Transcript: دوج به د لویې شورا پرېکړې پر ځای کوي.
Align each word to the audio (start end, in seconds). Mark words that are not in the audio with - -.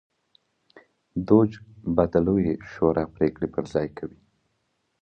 دوج 1.27 1.51
به 1.95 2.03
د 2.11 2.13
لویې 2.25 2.53
شورا 2.71 3.03
پرېکړې 3.15 3.47
پر 3.53 3.63
ځای 3.73 3.87
کوي. 3.97 4.19